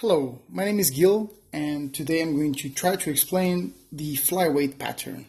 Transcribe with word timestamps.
Hello, 0.00 0.38
my 0.48 0.64
name 0.64 0.78
is 0.78 0.90
Gil 0.90 1.28
and 1.52 1.92
today 1.92 2.22
I'm 2.22 2.36
going 2.36 2.54
to 2.54 2.68
try 2.68 2.94
to 2.94 3.10
explain 3.10 3.74
the 3.90 4.14
flyweight 4.14 4.78
pattern. 4.78 5.26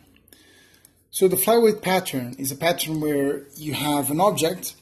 So 1.09 1.27
the 1.27 1.37
flyweight 1.37 1.81
pattern 1.81 2.35
is 2.37 2.51
a 2.51 2.55
pattern 2.55 3.01
where 3.01 3.47
you 3.55 3.73
have 3.73 4.11
an 4.11 4.21
object 4.21 4.75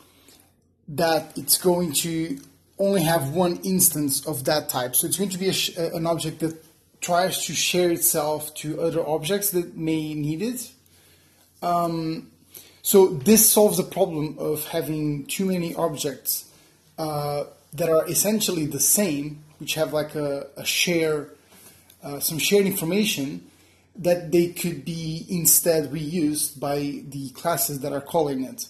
that 0.89 1.37
it's 1.37 1.57
going 1.57 1.93
to 2.03 2.37
only 2.77 3.03
have 3.03 3.29
one 3.29 3.61
instance 3.63 4.27
of 4.27 4.43
that 4.43 4.67
type. 4.67 4.93
So 4.93 5.07
it's 5.07 5.17
going 5.17 5.29
to 5.29 5.37
be 5.37 5.47
a, 5.47 5.95
an 5.95 6.05
object 6.05 6.39
that 6.39 6.61
tries 6.99 7.45
to 7.45 7.53
share 7.53 7.89
itself 7.89 8.53
to 8.55 8.81
other 8.81 9.07
objects 9.07 9.51
that 9.51 9.77
may 9.77 10.13
need 10.13 10.41
it. 10.41 10.69
Um, 11.61 12.29
so 12.81 13.07
this 13.07 13.49
solves 13.49 13.77
the 13.77 13.83
problem 13.83 14.35
of 14.37 14.65
having 14.65 15.27
too 15.27 15.45
many 15.45 15.73
objects 15.75 16.51
uh, 16.97 17.45
that 17.71 17.87
are 17.87 18.05
essentially 18.09 18.65
the 18.65 18.81
same, 18.81 19.45
which 19.59 19.75
have 19.75 19.93
like 19.93 20.15
a, 20.15 20.47
a 20.57 20.65
share, 20.65 21.29
uh, 22.03 22.19
some 22.19 22.39
shared 22.39 22.65
information 22.65 23.49
that 23.95 24.31
they 24.31 24.49
could 24.49 24.85
be 24.85 25.25
instead 25.29 25.91
reused 25.91 26.59
by 26.59 27.01
the 27.09 27.29
classes 27.33 27.79
that 27.79 27.91
are 27.91 28.01
calling 28.01 28.43
it. 28.43 28.67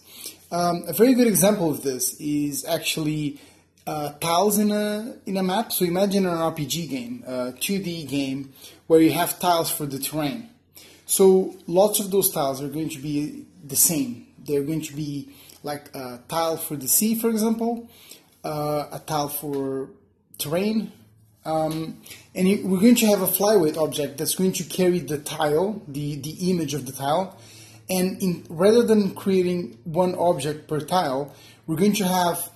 Um, 0.52 0.84
a 0.88 0.94
very 0.94 1.14
good 1.14 1.28
example 1.28 1.70
of 1.70 1.84
this 1.84 2.14
is 2.20 2.64
actually 2.66 3.42
uh, 3.86 4.14
tiles 4.14 4.58
in 4.58 4.72
a 4.72 5.16
in 5.26 5.38
a 5.38 5.44
map. 5.44 5.72
So 5.72 5.86
imagine 5.86 6.26
an 6.26 6.36
RPG 6.36 6.90
game, 6.90 7.24
a 7.28 7.52
2D 7.52 8.08
game, 8.08 8.54
where 8.88 9.02
you 9.02 9.12
have 9.12 9.40
tiles 9.40 9.70
for 9.70 9.86
the 9.86 10.00
terrain. 10.00 10.50
So 11.06 11.56
lots 11.68 12.00
of 12.00 12.12
those 12.12 12.32
tiles 12.32 12.62
are 12.62 12.68
going 12.68 12.90
to 12.90 13.00
be 13.00 13.46
the 13.66 13.76
same. 13.76 14.28
They're 14.46 14.64
going 14.64 14.82
to 14.82 14.94
be 14.94 15.30
like 15.64 15.94
a 15.96 16.22
tile 16.28 16.58
for 16.58 16.76
the 16.76 16.88
sea, 16.88 17.16
for 17.16 17.30
example, 17.30 17.90
uh, 18.44 18.88
a 18.92 19.00
tile 19.00 19.30
for 19.30 19.90
terrain, 20.38 20.92
um, 21.46 22.02
and 22.36 22.48
you, 22.48 22.68
we're 22.68 22.82
going 22.82 22.96
to 22.96 23.08
have 23.08 23.22
a 23.22 23.28
flyweight 23.28 23.78
object 23.78 24.18
that's 24.18 24.36
going 24.36 24.52
to 24.54 24.64
carry 24.64 25.00
the 25.00 25.18
tile, 25.18 25.82
the, 25.88 26.16
the 26.18 26.52
image 26.52 26.74
of 26.74 26.86
the 26.86 26.92
tile, 26.92 27.38
and 27.90 28.22
in, 28.22 28.46
rather 28.50 28.84
than 28.84 29.16
creating 29.16 29.78
one 29.86 30.14
object 30.16 30.68
per 30.68 30.80
tile, 30.82 31.34
we're 31.66 31.78
going 31.78 31.94
to 31.94 32.06
have 32.06 32.50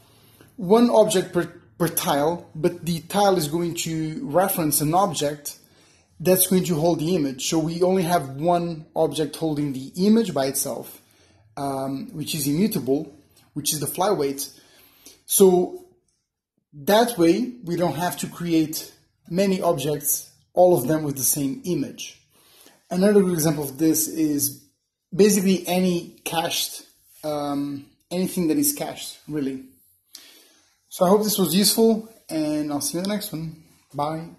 one 0.58 0.90
object 0.90 1.34
per, 1.34 1.46
per 1.78 1.88
tile, 1.88 2.50
but 2.54 2.86
the 2.86 3.00
tile 3.02 3.38
is 3.38 3.48
going 3.48 3.74
to 3.74 4.20
reference 4.24 4.82
an 4.82 4.94
object 4.94 5.58
that's 6.20 6.48
going 6.48 6.64
to 6.66 6.76
hold 6.76 7.00
the 7.00 7.16
image. 7.16 7.50
So 7.50 7.60
we 7.60 7.82
only 7.82 8.04
have 8.04 8.30
one 8.30 8.86
object 8.96 9.36
holding 9.38 9.74
the 9.74 9.92
image 9.96 10.34
by 10.34 10.46
itself, 10.46 11.02
um, 11.58 12.10
which 12.14 12.36
is 12.36 12.48
immutable, 12.48 13.16
which 13.54 13.74
is 13.74 13.80
the 13.80 13.88
flyweight. 13.88 14.54
So 15.26 15.86
that 16.74 17.18
way, 17.18 17.54
we 17.64 17.76
don't 17.76 17.96
have 17.96 18.18
to 18.18 18.28
create 18.28 18.92
many 19.30 19.62
objects, 19.62 20.32
all 20.54 20.78
of 20.78 20.88
them 20.88 21.04
with 21.04 21.18
the 21.18 21.24
same 21.24 21.62
image. 21.66 22.20
Another 22.90 23.22
good 23.22 23.34
example 23.34 23.64
of 23.64 23.78
this 23.78 24.08
is 24.08 24.64
basically 25.14 25.66
any 25.68 26.20
cached, 26.24 26.84
um, 27.24 27.86
anything 28.10 28.48
that 28.48 28.58
is 28.58 28.74
cached, 28.74 29.20
really. 29.28 29.64
So 30.90 31.06
I 31.06 31.10
hope 31.10 31.24
this 31.24 31.38
was 31.38 31.56
useful, 31.56 32.10
and 32.30 32.72
I'll 32.72 32.82
see 32.82 32.98
you 32.98 33.00
in 33.00 33.04
the 33.04 33.16
next 33.16 33.32
one. 33.32 33.64
Bye. 33.94 34.32